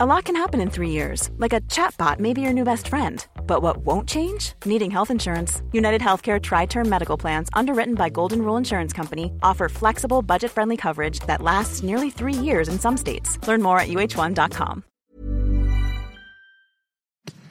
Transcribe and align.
A 0.00 0.06
lot 0.06 0.26
can 0.26 0.36
happen 0.36 0.60
in 0.60 0.70
three 0.70 0.90
years, 0.90 1.28
like 1.38 1.52
a 1.52 1.60
chatbot 1.62 2.20
may 2.20 2.32
be 2.32 2.40
your 2.40 2.52
new 2.52 2.62
best 2.62 2.86
friend. 2.86 3.26
But 3.48 3.62
what 3.62 3.78
won't 3.78 4.08
change? 4.08 4.52
Needing 4.64 4.92
health 4.92 5.10
insurance. 5.10 5.60
United 5.72 6.00
Healthcare 6.00 6.40
Tri 6.40 6.66
Term 6.66 6.88
Medical 6.88 7.16
Plans, 7.16 7.48
underwritten 7.52 7.96
by 7.96 8.08
Golden 8.08 8.42
Rule 8.42 8.56
Insurance 8.56 8.92
Company, 8.92 9.32
offer 9.42 9.68
flexible, 9.68 10.22
budget 10.22 10.52
friendly 10.52 10.76
coverage 10.76 11.18
that 11.26 11.42
lasts 11.42 11.82
nearly 11.82 12.10
three 12.10 12.32
years 12.32 12.68
in 12.68 12.78
some 12.78 12.96
states. 12.96 13.44
Learn 13.48 13.60
more 13.60 13.80
at 13.80 13.88
uh1.com. 13.88 14.84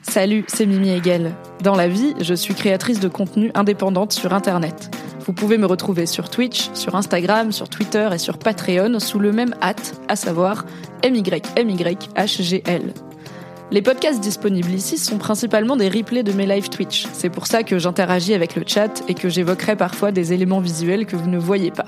Salut, 0.00 0.46
c'est 0.48 0.64
Mimi 0.64 0.88
Hegel. 0.88 1.34
Dans 1.62 1.76
la 1.76 1.88
vie, 1.88 2.14
je 2.18 2.32
suis 2.32 2.54
créatrice 2.54 2.98
de 2.98 3.10
contenu 3.10 3.50
indépendante 3.54 4.14
sur 4.14 4.32
Internet. 4.32 4.88
Vous 5.28 5.34
pouvez 5.34 5.58
me 5.58 5.66
retrouver 5.66 6.06
sur 6.06 6.30
Twitch, 6.30 6.70
sur 6.72 6.94
Instagram, 6.94 7.52
sur 7.52 7.68
Twitter 7.68 8.08
et 8.14 8.18
sur 8.18 8.38
Patreon 8.38 8.98
sous 8.98 9.18
le 9.18 9.30
même 9.30 9.54
hâte, 9.60 10.00
à 10.08 10.16
savoir 10.16 10.64
MYMYHGL. 11.04 12.94
Les 13.70 13.82
podcasts 13.82 14.20
disponibles 14.20 14.70
ici 14.70 14.96
sont 14.96 15.18
principalement 15.18 15.76
des 15.76 15.90
replays 15.90 16.22
de 16.22 16.32
mes 16.32 16.46
live 16.46 16.70
Twitch. 16.70 17.06
C'est 17.12 17.28
pour 17.28 17.46
ça 17.46 17.62
que 17.62 17.78
j'interagis 17.78 18.32
avec 18.32 18.56
le 18.56 18.62
chat 18.66 19.02
et 19.06 19.12
que 19.12 19.28
j'évoquerai 19.28 19.76
parfois 19.76 20.12
des 20.12 20.32
éléments 20.32 20.60
visuels 20.60 21.04
que 21.04 21.16
vous 21.16 21.28
ne 21.28 21.36
voyez 21.36 21.72
pas. 21.72 21.84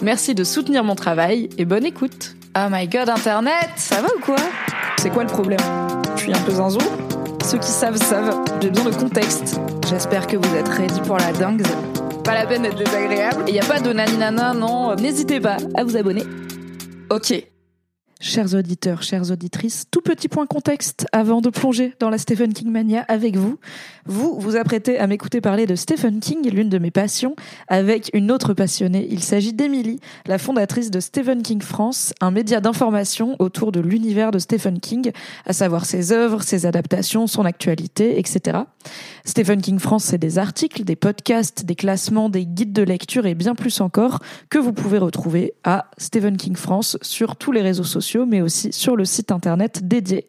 Merci 0.00 0.36
de 0.36 0.44
soutenir 0.44 0.84
mon 0.84 0.94
travail 0.94 1.48
et 1.58 1.64
bonne 1.64 1.84
écoute. 1.84 2.36
Oh 2.56 2.68
my 2.70 2.86
god, 2.86 3.08
Internet, 3.08 3.70
ça 3.74 4.00
va 4.00 4.08
ou 4.16 4.20
quoi? 4.20 4.36
C'est 5.00 5.10
quoi 5.10 5.24
le 5.24 5.30
problème? 5.30 5.58
Je 6.14 6.20
suis 6.20 6.32
un 6.32 6.40
peu 6.42 6.52
zinzou 6.52 6.78
Ceux 7.44 7.58
qui 7.58 7.70
savent 7.70 7.96
savent, 7.96 8.36
j'ai 8.60 8.70
besoin 8.70 8.92
de 8.92 8.96
contexte. 8.96 9.58
J'espère 9.90 10.28
que 10.28 10.36
vous 10.36 10.54
êtes 10.54 10.68
ready 10.68 11.00
pour 11.00 11.16
la 11.16 11.32
dingue. 11.32 11.64
Pas 12.24 12.34
la 12.34 12.46
peine 12.46 12.62
d'être 12.62 12.78
désagréable. 12.78 13.44
Il 13.48 13.52
n'y 13.52 13.60
a 13.60 13.64
pas 13.64 13.80
de 13.80 13.92
naninana, 13.92 14.54
non. 14.54 14.94
N'hésitez 14.94 15.40
pas 15.40 15.56
à 15.74 15.82
vous 15.82 15.96
abonner. 15.96 16.24
Ok. 17.10 17.44
Chers 18.24 18.54
auditeurs, 18.54 19.02
chères 19.02 19.32
auditrices, 19.32 19.86
tout 19.90 20.00
petit 20.00 20.28
point 20.28 20.46
contexte 20.46 21.06
avant 21.10 21.40
de 21.40 21.50
plonger 21.50 21.92
dans 21.98 22.08
la 22.08 22.18
Stephen 22.18 22.52
King 22.52 22.70
mania 22.70 23.04
avec 23.08 23.36
vous. 23.36 23.58
Vous 24.06 24.38
vous 24.38 24.54
apprêtez 24.54 24.96
à 24.96 25.08
m'écouter 25.08 25.40
parler 25.40 25.66
de 25.66 25.74
Stephen 25.74 26.20
King, 26.20 26.48
l'une 26.48 26.68
de 26.68 26.78
mes 26.78 26.92
passions, 26.92 27.34
avec 27.66 28.10
une 28.14 28.30
autre 28.30 28.54
passionnée. 28.54 29.08
Il 29.10 29.24
s'agit 29.24 29.52
d'Emily, 29.52 29.98
la 30.26 30.38
fondatrice 30.38 30.92
de 30.92 31.00
Stephen 31.00 31.42
King 31.42 31.62
France, 31.62 32.14
un 32.20 32.30
média 32.30 32.60
d'information 32.60 33.34
autour 33.40 33.72
de 33.72 33.80
l'univers 33.80 34.30
de 34.30 34.38
Stephen 34.38 34.78
King, 34.78 35.10
à 35.44 35.52
savoir 35.52 35.84
ses 35.84 36.12
œuvres, 36.12 36.42
ses 36.42 36.64
adaptations, 36.64 37.26
son 37.26 37.44
actualité, 37.44 38.20
etc. 38.20 38.60
Stephen 39.24 39.60
King 39.60 39.80
France, 39.80 40.04
c'est 40.04 40.18
des 40.18 40.38
articles, 40.38 40.84
des 40.84 40.96
podcasts, 40.96 41.64
des 41.64 41.74
classements, 41.74 42.28
des 42.28 42.46
guides 42.46 42.72
de 42.72 42.82
lecture 42.82 43.26
et 43.26 43.34
bien 43.34 43.56
plus 43.56 43.80
encore 43.80 44.20
que 44.48 44.58
vous 44.58 44.72
pouvez 44.72 44.98
retrouver 44.98 45.54
à 45.64 45.86
Stephen 45.98 46.36
King 46.36 46.54
France 46.54 46.98
sur 47.02 47.34
tous 47.34 47.50
les 47.50 47.62
réseaux 47.62 47.82
sociaux, 47.82 48.11
mais 48.18 48.40
aussi 48.40 48.72
sur 48.72 48.96
le 48.96 49.04
site 49.04 49.32
internet 49.32 49.86
dédié. 49.86 50.26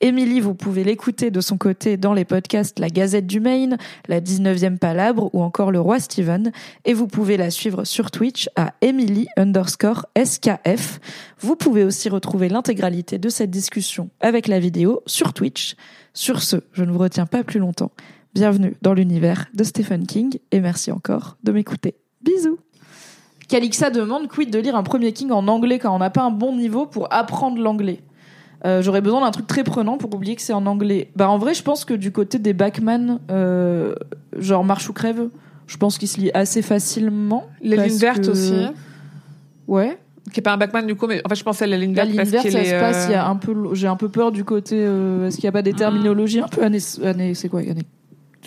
Émilie, 0.00 0.40
vous 0.40 0.54
pouvez 0.54 0.84
l'écouter 0.84 1.30
de 1.30 1.40
son 1.40 1.58
côté 1.58 1.96
dans 1.96 2.14
les 2.14 2.24
podcasts 2.24 2.78
La 2.78 2.88
Gazette 2.88 3.26
du 3.26 3.40
Maine, 3.40 3.76
La 4.08 4.20
19e 4.20 4.78
Palabre 4.78 5.30
ou 5.34 5.42
encore 5.42 5.70
Le 5.70 5.80
Roi 5.80 6.00
Steven. 6.00 6.52
Et 6.84 6.94
vous 6.94 7.06
pouvez 7.06 7.36
la 7.36 7.50
suivre 7.50 7.84
sur 7.84 8.10
Twitch 8.10 8.48
à 8.56 8.74
Emily 8.80 9.28
underscore 9.36 10.06
SKF. 10.16 11.00
Vous 11.38 11.56
pouvez 11.56 11.84
aussi 11.84 12.08
retrouver 12.08 12.48
l'intégralité 12.48 13.18
de 13.18 13.28
cette 13.28 13.50
discussion 13.50 14.10
avec 14.20 14.48
la 14.48 14.58
vidéo 14.58 15.02
sur 15.06 15.32
Twitch. 15.32 15.76
Sur 16.14 16.42
ce, 16.42 16.56
je 16.72 16.84
ne 16.84 16.90
vous 16.90 16.98
retiens 16.98 17.26
pas 17.26 17.44
plus 17.44 17.60
longtemps. 17.60 17.92
Bienvenue 18.34 18.76
dans 18.80 18.94
l'univers 18.94 19.46
de 19.54 19.64
Stephen 19.64 20.06
King 20.06 20.38
et 20.52 20.60
merci 20.60 20.92
encore 20.92 21.36
de 21.42 21.52
m'écouter. 21.52 21.96
Bisous 22.22 22.58
Calixa 23.50 23.90
demande 23.90 24.28
quid 24.28 24.50
de 24.50 24.58
lire 24.58 24.76
un 24.76 24.82
premier 24.82 25.12
King 25.12 25.32
en 25.32 25.46
anglais 25.48 25.78
quand 25.78 25.94
on 25.94 25.98
n'a 25.98 26.10
pas 26.10 26.22
un 26.22 26.30
bon 26.30 26.56
niveau 26.56 26.86
pour 26.86 27.08
apprendre 27.12 27.60
l'anglais. 27.60 28.00
Euh, 28.64 28.80
J'aurais 28.82 29.00
besoin 29.00 29.22
d'un 29.22 29.30
truc 29.30 29.46
très 29.46 29.64
prenant 29.64 29.96
pour 29.98 30.14
oublier 30.14 30.36
que 30.36 30.42
c'est 30.42 30.52
en 30.52 30.66
anglais. 30.66 31.10
Bah 31.16 31.28
en 31.28 31.38
vrai, 31.38 31.54
je 31.54 31.62
pense 31.62 31.84
que 31.84 31.94
du 31.94 32.12
côté 32.12 32.38
des 32.38 32.52
Backman, 32.52 33.18
euh, 33.30 33.94
genre 34.38 34.62
Marche 34.64 34.88
ou 34.88 34.92
crève, 34.92 35.28
je 35.66 35.76
pense 35.78 35.98
qu'il 35.98 36.08
se 36.08 36.20
lit 36.20 36.30
assez 36.34 36.62
facilement. 36.62 37.46
Les 37.62 37.76
lignes 37.76 37.96
vertes 37.98 38.22
que- 38.24 38.30
aussi. 38.30 38.54
Ouais. 39.66 39.98
Qui 40.32 40.38
est 40.40 40.42
pas 40.42 40.52
un 40.52 40.56
backman 40.58 40.82
du 40.86 40.94
coup, 40.94 41.06
mais 41.08 41.20
en 41.24 41.28
fait 41.28 41.34
je 41.34 41.42
pensais 41.42 41.64
à 41.64 41.66
la 41.66 41.76
ligne 41.76 41.94
La 41.94 42.04
verte 42.04 42.08
ligne 42.10 42.16
parce 42.18 42.30
verte, 42.30 42.50
ça 42.50 42.64
se 42.64 42.70
passe. 42.78 43.06
Il 43.08 43.12
y 43.12 43.14
a 43.14 43.26
euh, 43.26 43.30
un 43.30 43.36
peu, 43.36 43.54
j'ai 43.74 43.88
un 43.88 43.96
peu 43.96 44.08
peur 44.08 44.30
du 44.30 44.44
côté. 44.44 44.76
euh, 44.78 45.26
Est-ce 45.26 45.36
qu'il 45.36 45.44
n'y 45.46 45.48
a 45.48 45.52
pas 45.52 45.62
des 45.62 45.72
terminologies 45.72 46.38
un 46.40 46.46
peu 46.46 46.62
années, 46.62 46.78
années 47.02 47.34
c'est 47.34 47.48
quoi, 47.48 47.60
années 47.60 47.82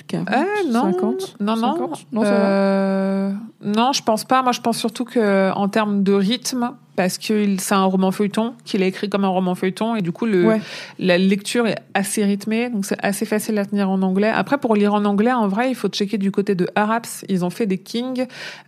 40, 0.08 0.30
Eh, 0.32 0.68
non, 0.72 0.82
50, 0.92 1.36
non, 1.42 1.56
non, 1.56 1.62
50? 1.62 2.06
non, 2.14 2.24
ça 2.24 2.30
va. 2.32 3.32
Non, 3.64 3.94
je 3.94 4.04
pense 4.04 4.24
pas. 4.26 4.42
Moi, 4.44 4.52
je 4.52 4.62
pense 4.62 4.78
surtout 4.78 5.06
que 5.06 5.52
en 5.54 5.68
termes 5.70 6.04
de 6.04 6.14
rythme, 6.14 6.72
parce 6.96 7.18
que 7.18 7.56
c'est 7.58 7.74
un 7.74 7.86
roman 7.86 8.12
feuilleton, 8.12 8.54
qu'il 8.66 8.84
a 8.84 8.86
écrit 8.86 9.10
comme 9.10 9.24
un 9.24 9.30
roman 9.30 9.56
feuilleton, 9.56 9.96
et 9.96 10.02
du 10.02 10.12
coup, 10.12 10.26
le, 10.26 10.46
Ouais. 10.46 10.62
la 11.00 11.18
lecture 11.18 11.66
est 11.68 11.80
assez 11.94 12.24
rythmée, 12.24 12.70
donc 12.70 12.86
c'est 12.86 13.04
assez 13.04 13.26
facile 13.26 13.58
à 13.58 13.66
tenir 13.66 13.90
en 13.90 14.02
anglais. 14.02 14.30
Après, 14.30 14.58
pour 14.58 14.76
lire 14.76 14.94
en 14.94 15.06
anglais, 15.06 15.32
en 15.32 15.48
vrai, 15.48 15.70
il 15.70 15.76
faut 15.76 15.88
checker 15.88 16.18
du 16.18 16.30
côté 16.32 16.56
de 16.56 16.68
Araps. 16.76 17.24
Ils 17.30 17.46
ont 17.46 17.50
fait 17.50 17.66
des 17.66 17.78
Kings 17.78 18.26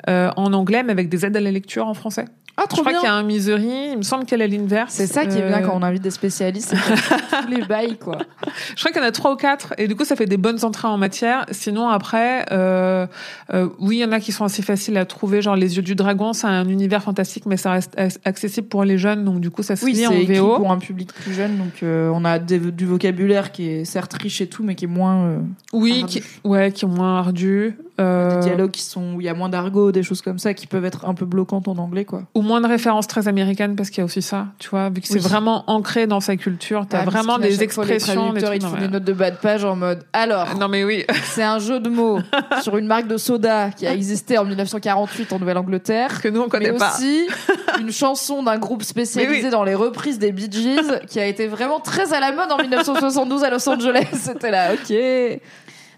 euh, 0.09 0.31
en 0.37 0.53
anglais, 0.53 0.81
mais 0.83 0.91
avec 0.91 1.09
des 1.09 1.25
aides 1.25 1.37
à 1.37 1.41
la 1.41 1.51
lecture 1.51 1.87
en 1.87 1.93
français. 1.93 2.25
Ah, 2.57 2.63
je 2.63 2.67
trop 2.69 2.81
crois 2.81 2.91
bien. 2.93 3.01
qu'il 3.01 3.09
y 3.09 3.11
a 3.11 3.15
un 3.15 3.23
Misery. 3.23 3.89
Il 3.91 3.97
me 3.97 4.01
semble 4.01 4.25
la 4.31 4.47
ligne 4.47 4.65
verte. 4.65 4.89
C'est 4.91 5.07
ça 5.07 5.25
qui 5.25 5.37
est 5.37 5.41
bien 5.47 5.59
Euh, 5.59 5.61
quand 5.65 5.75
on 5.75 5.83
invite 5.83 6.01
des 6.01 6.09
spécialistes, 6.11 6.73
tous 7.41 7.47
les 7.49 7.63
bails 7.65 7.97
quoi. 7.97 8.17
Je 8.75 8.79
crois 8.81 8.91
qu'il 8.91 9.01
y 9.01 9.03
en 9.05 9.07
a 9.07 9.11
trois 9.11 9.33
ou 9.33 9.35
quatre, 9.35 9.73
et 9.77 9.87
du 9.87 9.95
coup, 9.95 10.05
ça 10.05 10.15
fait 10.15 10.25
des 10.25 10.37
bonnes 10.37 10.63
entrées 10.63 10.87
en 10.87 10.97
matière. 10.97 11.45
Sinon, 11.51 11.89
après, 11.89 12.45
euh, 12.51 13.07
euh, 13.53 13.67
oui, 13.79 13.97
il 13.97 13.99
y 13.99 14.05
en 14.05 14.11
a 14.11 14.19
qui 14.19 14.31
sont 14.31 14.45
assez 14.45 14.61
faciles 14.61 14.97
à 14.97 15.05
trouver, 15.05 15.41
genre 15.41 15.55
Les 15.55 15.75
Yeux 15.75 15.81
du 15.81 15.95
Dragon, 15.95 16.33
c'est 16.33 16.47
un 16.47 16.67
univers 16.69 17.03
fantastique, 17.03 17.45
mais 17.45 17.57
ça 17.57 17.71
reste 17.71 17.95
ac- 17.97 18.17
accessible 18.25 18.67
pour 18.67 18.83
les 18.85 18.97
jeunes, 18.97 19.25
donc 19.25 19.39
du 19.41 19.49
coup, 19.51 19.61
ça 19.63 19.75
se 19.75 19.83
Oui, 19.85 19.93
lit 19.93 20.07
en 20.07 20.11
écrit 20.11 20.35
VO. 20.39 20.55
pour 20.55 20.71
un 20.71 20.77
public 20.79 21.13
plus 21.13 21.33
jeune, 21.33 21.57
donc 21.57 21.83
euh, 21.83 22.09
on 22.13 22.23
a 22.25 22.39
des- 22.39 22.59
du 22.59 22.85
vocabulaire 22.85 23.51
qui 23.51 23.69
est 23.69 23.85
certes 23.85 24.13
riche 24.13 24.39
et 24.41 24.47
tout, 24.47 24.63
mais 24.63 24.75
qui 24.75 24.85
est 24.85 24.89
moins 24.89 25.25
euh, 25.25 25.37
Oui, 25.73 26.03
qui, 26.07 26.23
ouais, 26.43 26.71
qui 26.71 26.85
est 26.85 26.87
moins 26.87 27.19
ardu. 27.19 27.77
Euh, 27.99 28.35
des 28.41 28.47
dialogues 28.47 28.71
qui 28.71 28.81
sont 28.81 29.13
où 29.15 29.21
il 29.21 29.23
y 29.25 29.29
a 29.29 29.33
moins 29.33 29.47
d'argot, 29.47 29.91
des 29.93 30.03
choses 30.03 30.21
comme 30.21 30.37
ça 30.37 30.53
qui 30.53 30.67
peuvent 30.67 30.83
être 30.83 31.05
un 31.05 31.13
peu 31.13 31.25
bloquantes 31.25 31.67
en 31.69 31.77
anglais 31.77 32.03
quoi. 32.03 32.23
Ou 32.35 32.41
moins 32.41 32.59
de 32.59 32.67
références 32.67 33.07
très 33.07 33.29
américaines, 33.29 33.75
parce 33.77 33.89
qu'il 33.89 33.99
y 33.99 34.01
a 34.01 34.05
aussi 34.05 34.21
ça, 34.21 34.47
tu 34.59 34.67
vois, 34.69 34.89
vu 34.89 34.99
que 34.99 35.07
c'est 35.07 35.17
vraiment 35.19 35.63
ancré 35.67 36.05
dans 36.05 36.19
sa 36.19 36.35
culture, 36.35 36.85
t'as 36.89 36.99
Ah, 37.01 37.05
vraiment 37.05 37.37
des 37.37 37.51
chaque 37.55 37.71
fois, 37.71 37.85
les 37.85 37.93
expressions, 37.93 38.33
des 38.33 38.41
trucs. 38.41 38.57
ils 38.57 38.63
non, 38.63 38.69
font 38.69 38.75
mais- 38.75 38.81
des 38.81 38.87
notes 38.89 39.03
de 39.05 39.13
bas 39.13 39.31
de 39.31 39.37
page 39.37 39.63
en 39.63 39.77
mode 39.77 40.03
alors 40.11 40.57
Non 40.57 40.67
mais 40.67 40.83
oui, 40.83 41.05
c'est 41.23 41.43
un 41.43 41.59
jeu 41.59 41.79
de 41.79 41.89
mots 41.89 42.19
sur 42.61 42.75
une 42.77 42.87
marque 42.87 43.07
de 43.07 43.15
soda 43.17 43.71
qui 43.71 43.87
a 43.87 43.93
existé 43.93 44.37
en 44.37 44.43
1948 44.45 45.31
en 45.31 45.39
Nouvelle-Angleterre. 45.39 46.21
que 46.21 46.27
nous 46.27 46.41
on 46.41 46.49
connaît 46.49 46.71
mais 46.73 46.77
pas. 46.77 46.93
aussi 46.95 47.27
une 47.79 47.91
chanson 47.91 48.43
d'un 48.43 48.57
groupe 48.57 48.83
spécialisé 48.83 49.45
oui. 49.45 49.49
dans 49.49 49.63
les 49.63 49.75
reprises 49.75 50.19
des 50.19 50.31
Bee 50.33 50.49
Gees 50.51 50.99
qui 51.07 51.19
a 51.19 51.25
été 51.27 51.47
vraiment 51.47 51.79
très 51.79 52.13
à 52.13 52.19
la 52.19 52.33
mode 52.33 52.51
en 52.51 52.57
1972 52.57 53.43
à 53.43 53.49
Los 53.49 53.67
Angeles. 53.69 54.05
C'était 54.13 54.51
là, 54.51 54.73
ok. 54.73 55.39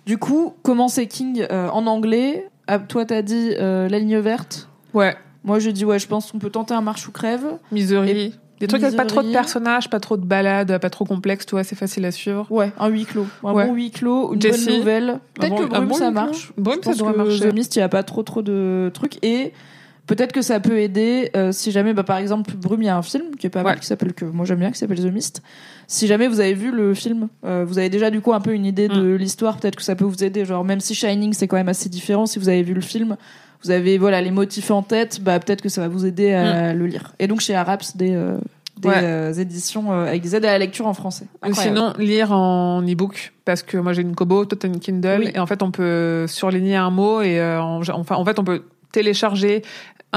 Du 0.07 0.17
coup, 0.17 0.53
comment 0.63 0.87
c'est 0.87 1.05
King 1.05 1.45
euh, 1.51 1.67
en 1.69 1.85
anglais? 1.85 2.47
Ah, 2.65 2.79
Toi, 2.79 3.05
t'as 3.05 3.21
dit 3.21 3.51
euh, 3.59 3.87
la 3.89 3.99
ligne 3.99 4.17
verte? 4.19 4.69
Ouais, 4.93 5.15
Moi, 5.43 5.59
j'ai 5.59 5.73
dit 5.73 5.83
ouais, 5.85 5.99
je 5.99 6.07
pense 6.07 6.31
qu'on 6.31 6.39
peut 6.39 6.49
tenter 6.49 6.73
un 6.73 6.81
marche 6.81 7.07
ou 7.07 7.11
crève. 7.11 7.45
Misery. 7.73 8.33
Des 8.59 8.67
trucs 8.67 8.81
avec 8.83 8.95
pas 8.95 9.05
trop 9.05 9.21
de 9.21 9.31
personnages, 9.31 9.87
pas 9.89 9.99
trop 9.99 10.17
de 10.17 10.25
balades, 10.25 10.79
pas 10.79 10.89
trop 10.89 11.05
complexes, 11.05 11.45
tu 11.45 11.51
vois, 11.51 11.63
c'est 11.63 11.75
facile 11.75 12.05
à 12.05 12.11
suivre. 12.11 12.47
Ouais, 12.49 12.71
un 12.79 12.87
huis 12.87 13.05
clos. 13.05 13.27
Un 13.43 13.53
Ouais. 13.53 13.67
bon 13.67 13.73
huis 13.75 13.91
clos, 13.91 14.33
une 14.33 14.41
Jessie. 14.41 14.65
bonne 14.65 14.77
nouvelle. 14.79 15.19
Peut-être 15.35 15.55
que 15.57 15.65
Brume, 15.65 15.87
bon 15.89 15.93
ça 15.93 16.09
marche. 16.09 16.51
Brume, 16.57 16.79
je 16.81 16.89
ça 16.89 16.95
devrait 16.95 17.13
que 17.13 17.17
marcher. 17.17 17.49
The 17.49 17.53
Mist, 17.53 17.75
il 17.75 17.79
n'y 17.79 17.83
a 17.83 17.89
pas 17.89 18.01
trop 18.01 18.23
trop 18.23 18.41
de 18.41 18.89
trucs. 18.95 19.23
Et 19.23 19.53
peut-être 20.07 20.31
que 20.31 20.41
ça 20.41 20.59
peut 20.59 20.79
aider 20.79 21.29
euh, 21.35 21.51
si 21.51 21.71
jamais, 21.71 21.93
bah, 21.93 22.03
par 22.03 22.17
exemple, 22.17 22.51
Brume, 22.55 22.81
il 22.81 22.85
y 22.85 22.89
a 22.89 22.97
un 22.97 23.01
film 23.03 23.35
qui 23.37 23.45
est 23.45 23.49
pas 23.51 23.61
mal, 23.63 23.73
Ouais. 23.75 23.79
qui 23.79 23.85
s'appelle 23.85 24.13
que 24.13 24.25
moi 24.25 24.45
j'aime 24.45 24.59
bien, 24.59 24.71
qui 24.71 24.77
s'appelle 24.79 24.99
The 24.99 25.13
Mist. 25.13 25.43
Si 25.87 26.07
jamais 26.07 26.27
vous 26.27 26.39
avez 26.39 26.53
vu 26.53 26.71
le 26.71 26.93
film, 26.93 27.27
euh, 27.45 27.63
vous 27.67 27.77
avez 27.77 27.89
déjà 27.89 28.09
du 28.09 28.21
coup 28.21 28.33
un 28.33 28.41
peu 28.41 28.53
une 28.53 28.65
idée 28.65 28.87
de 28.87 29.01
Mm. 29.01 29.15
l'histoire, 29.17 29.57
peut-être 29.57 29.75
que 29.75 29.83
ça 29.83 29.95
peut 29.95 30.05
vous 30.05 30.23
aider. 30.23 30.43
Genre, 30.45 30.63
même 30.63 30.79
si 30.79 30.95
Shining 30.95 31.33
c'est 31.33 31.47
quand 31.47 31.57
même 31.57 31.69
assez 31.69 31.89
différent, 31.89 32.25
si 32.25 32.39
vous 32.39 32.49
avez 32.49 32.63
vu 32.63 32.73
le 32.73 32.81
film, 32.81 33.15
vous 33.63 33.71
avez 33.71 33.97
voilà 33.97 34.21
les 34.21 34.31
motifs 34.31 34.71
en 34.71 34.81
tête, 34.81 35.19
bah 35.21 35.39
peut-être 35.39 35.61
que 35.61 35.69
ça 35.69 35.81
va 35.81 35.87
vous 35.87 36.05
aider 36.05 36.31
à 36.33 36.73
le 36.73 36.85
lire. 36.87 37.13
Et 37.19 37.27
donc 37.27 37.41
chez 37.41 37.55
Araps 37.55 37.95
des 37.95 38.13
euh, 38.15 38.37
des 38.79 38.89
Mm. 38.89 38.91
Ouais. 38.91 39.39
éditions 39.41 39.91
avec 39.91 40.21
des 40.21 40.35
aides 40.35 40.45
à 40.45 40.51
la 40.51 40.59
lecture 40.59 40.85
en 40.85 40.93
français. 40.93 41.25
Ou 41.47 41.53
sinon, 41.55 41.93
lire 41.97 42.31
en 42.31 42.83
e-book. 42.83 43.33
Parce 43.43 43.63
que 43.63 43.75
moi, 43.77 43.91
j'ai 43.93 44.03
une 44.03 44.13
Kobo, 44.13 44.45
toi, 44.45 44.55
t'as 44.61 44.67
une 44.67 44.79
Kindle. 44.79 45.21
Oui. 45.25 45.31
Et 45.33 45.39
en 45.39 45.47
fait, 45.47 45.63
on 45.63 45.71
peut 45.71 46.27
surligner 46.27 46.75
un 46.75 46.91
mot 46.91 47.21
et, 47.21 47.41
en- 47.41 47.81
enfin, 47.93 48.15
en 48.15 48.23
fait, 48.23 48.37
on 48.37 48.43
peut 48.43 48.61
télécharger 48.91 49.63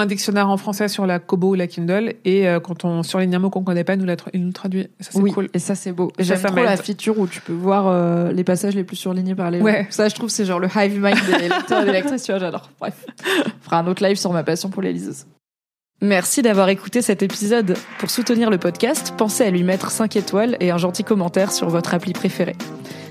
un 0.00 0.06
dictionnaire 0.06 0.48
en 0.48 0.56
français 0.56 0.88
sur 0.88 1.06
la 1.06 1.18
Kobo 1.18 1.50
ou 1.50 1.54
la 1.54 1.66
Kindle. 1.66 2.14
Et 2.24 2.48
euh, 2.48 2.58
quand 2.60 2.84
on 2.84 3.02
surligne 3.02 3.34
un 3.34 3.38
mot 3.38 3.50
qu'on 3.50 3.62
connaît 3.62 3.84
pas, 3.84 3.94
il 3.94 4.00
nous, 4.00 4.04
la 4.06 4.16
tra- 4.16 4.30
il 4.34 4.44
nous 4.44 4.52
traduit. 4.52 4.88
Ça, 5.00 5.10
c'est 5.12 5.18
oui, 5.20 5.30
cool. 5.32 5.48
et 5.54 5.58
ça 5.58 5.74
c'est 5.74 5.92
beau. 5.92 6.12
J'aime 6.18 6.38
ça 6.38 6.48
trop 6.48 6.62
la 6.62 6.76
feature 6.76 7.18
où 7.18 7.26
tu 7.26 7.40
peux 7.40 7.52
voir 7.52 7.86
euh, 7.88 8.32
les 8.32 8.44
passages 8.44 8.74
les 8.74 8.84
plus 8.84 8.96
surlignés 8.96 9.34
par 9.34 9.50
les 9.50 9.60
Ouais. 9.60 9.84
gens. 9.84 9.86
Ça, 9.90 10.08
je 10.08 10.14
trouve, 10.14 10.28
c'est 10.30 10.44
genre 10.44 10.58
le 10.60 10.68
hive 10.74 11.00
mind 11.00 11.16
des 11.26 11.48
lecteurs 11.48 11.82
et 11.82 11.84
des 11.86 11.92
lectrices, 11.92 12.22
tu 12.24 12.32
vois, 12.32 12.40
j'adore. 12.40 12.70
Bref, 12.80 13.06
on 13.36 13.64
fera 13.64 13.78
un 13.78 13.86
autre 13.86 14.04
live 14.04 14.16
sur 14.16 14.32
ma 14.32 14.42
passion 14.42 14.68
pour 14.70 14.82
les 14.82 14.92
liseuses. 14.92 15.26
Merci 16.02 16.40
d'avoir 16.40 16.68
écouté 16.70 17.02
cet 17.02 17.22
épisode. 17.22 17.76
Pour 17.98 18.08
soutenir 18.10 18.48
le 18.48 18.56
podcast, 18.56 19.12
pensez 19.18 19.44
à 19.44 19.50
lui 19.50 19.62
mettre 19.62 19.90
5 19.90 20.16
étoiles 20.16 20.56
et 20.60 20.70
un 20.70 20.78
gentil 20.78 21.04
commentaire 21.04 21.52
sur 21.52 21.68
votre 21.68 21.92
appli 21.92 22.14
préférée. 22.14 22.56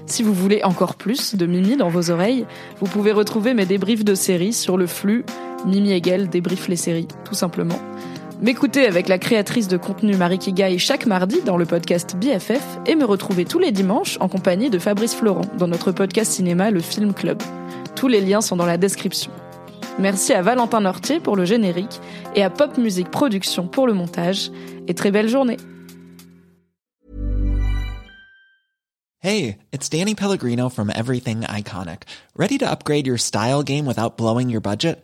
Si 0.07 0.23
vous 0.23 0.33
voulez 0.33 0.63
encore 0.63 0.95
plus 0.95 1.35
de 1.35 1.45
Mimi 1.45 1.77
dans 1.77 1.89
vos 1.89 2.09
oreilles, 2.09 2.47
vous 2.81 2.87
pouvez 2.87 3.11
retrouver 3.11 3.53
mes 3.53 3.67
débriefs 3.67 4.03
de 4.03 4.15
séries 4.15 4.53
sur 4.53 4.75
le 4.75 4.87
flux 4.87 5.23
Mimi 5.65 5.91
Hegel 5.91 6.29
débrief 6.29 6.67
les 6.67 6.75
séries, 6.75 7.07
tout 7.25 7.33
simplement. 7.33 7.79
M'écouter 8.41 8.85
avec 8.85 9.09
la 9.09 9.17
créatrice 9.17 9.67
de 9.67 9.75
contenu 9.75 10.15
Marie 10.15 10.39
Kigai 10.39 10.77
chaque 10.77 11.05
mardi 11.05 11.41
dans 11.41 11.57
le 11.57 11.65
podcast 11.65 12.15
BFF 12.15 12.79
et 12.85 12.95
me 12.95 13.03
retrouver 13.03 13.43
tous 13.43 13.59
les 13.59 13.73
dimanches 13.73 14.17
en 14.21 14.29
compagnie 14.29 14.69
de 14.69 14.79
Fabrice 14.79 15.13
Florent 15.13 15.45
dans 15.57 15.67
notre 15.67 15.91
podcast 15.91 16.31
cinéma 16.31 16.71
Le 16.71 16.79
Film 16.79 17.13
Club. 17.13 17.41
Tous 17.95 18.07
les 18.07 18.21
liens 18.21 18.39
sont 18.39 18.55
dans 18.55 18.65
la 18.65 18.77
description. 18.77 19.31
Merci 19.99 20.31
à 20.31 20.41
Valentin 20.41 20.79
Nortier 20.79 21.19
pour 21.19 21.35
le 21.35 21.43
générique 21.43 21.99
et 22.33 22.41
à 22.41 22.49
Pop 22.49 22.77
Music 22.77 23.11
Production 23.11 23.67
pour 23.67 23.87
le 23.87 23.93
montage. 23.93 24.51
Et 24.87 24.93
très 24.93 25.11
belle 25.11 25.27
journée. 25.27 25.57
Hey, 29.21 29.57
it's 29.73 29.89
Danny 29.89 30.15
Pellegrino 30.15 30.69
from 30.69 30.89
Everything 30.95 31.41
Iconic. 31.41 32.03
Ready 32.37 32.57
to 32.59 32.65
upgrade 32.65 33.05
your 33.05 33.17
style 33.17 33.63
game 33.63 33.85
without 33.85 34.15
blowing 34.15 34.49
your 34.49 34.61
budget? 34.61 35.03